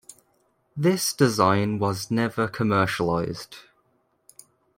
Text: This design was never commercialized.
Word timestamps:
This 0.75 1.13
design 1.13 1.77
was 1.77 2.09
never 2.09 2.47
commercialized. 2.47 3.57